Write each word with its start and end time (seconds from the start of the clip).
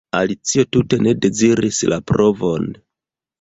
Alicio 0.19 0.63
tute 0.75 0.99
ne 1.07 1.13
deziris 1.25 1.83
la 1.93 2.01
provon. 2.13 2.67